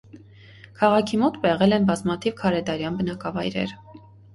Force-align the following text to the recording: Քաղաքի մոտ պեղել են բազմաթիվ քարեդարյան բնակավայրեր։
Քաղաքի 0.79 1.21
մոտ 1.25 1.39
պեղել 1.45 1.77
են 1.79 1.87
բազմաթիվ 1.93 2.39
քարեդարյան 2.43 3.03
բնակավայրեր։ 3.05 3.81